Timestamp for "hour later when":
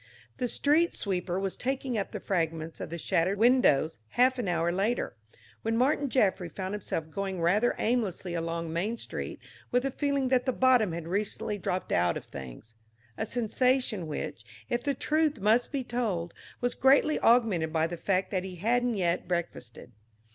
4.47-5.77